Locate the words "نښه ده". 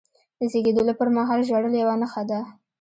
2.01-2.39